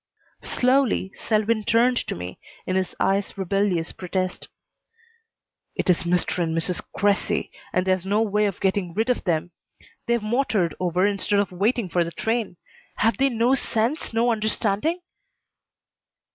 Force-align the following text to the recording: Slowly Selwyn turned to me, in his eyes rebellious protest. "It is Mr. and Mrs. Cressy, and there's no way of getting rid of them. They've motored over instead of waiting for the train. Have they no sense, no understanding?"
Slowly 0.41 1.11
Selwyn 1.13 1.63
turned 1.63 1.97
to 2.07 2.15
me, 2.15 2.39
in 2.65 2.75
his 2.75 2.95
eyes 2.99 3.37
rebellious 3.37 3.91
protest. 3.91 4.47
"It 5.75 5.91
is 5.91 6.05
Mr. 6.05 6.41
and 6.41 6.57
Mrs. 6.57 6.81
Cressy, 6.95 7.51
and 7.71 7.85
there's 7.85 8.03
no 8.03 8.23
way 8.23 8.47
of 8.47 8.59
getting 8.59 8.95
rid 8.95 9.11
of 9.11 9.25
them. 9.25 9.51
They've 10.07 10.23
motored 10.23 10.73
over 10.79 11.05
instead 11.05 11.37
of 11.37 11.51
waiting 11.51 11.87
for 11.87 12.03
the 12.03 12.09
train. 12.09 12.57
Have 12.95 13.17
they 13.17 13.29
no 13.29 13.53
sense, 13.53 14.11
no 14.11 14.31
understanding?" 14.31 15.01